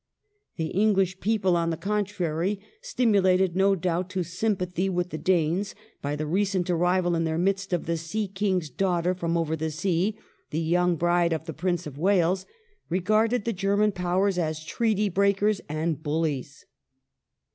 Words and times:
^ 0.53 0.57
The 0.57 0.69
English 0.69 1.19
people, 1.19 1.55
on 1.55 1.69
the 1.69 1.77
contrary, 1.77 2.59
stimulated 2.81 3.55
no 3.55 3.75
doubt 3.75 4.09
to 4.09 4.23
sympathy 4.23 4.89
with 4.89 5.11
the 5.11 5.17
Danes 5.19 5.75
by 6.01 6.15
the 6.15 6.25
recent 6.25 6.71
arrival 6.71 7.13
in 7.13 7.23
their 7.23 7.37
midst 7.37 7.71
of 7.71 7.85
the" 7.85 7.97
Sea 7.97 8.27
King's 8.27 8.71
daughter 8.71 9.13
from 9.13 9.37
over 9.37 9.55
the 9.55 9.69
sea," 9.69 10.17
the 10.49 10.59
young 10.59 10.95
bride 10.95 11.33
of 11.33 11.45
the 11.45 11.53
Prince 11.53 11.85
of 11.85 11.99
Wales, 11.99 12.47
regarded 12.89 13.45
the 13.45 13.53
German 13.53 13.91
Powers 13.91 14.39
as 14.39 14.65
treaty 14.65 15.07
breakers 15.07 15.61
and 15.69 16.01
bullies. 16.01 16.65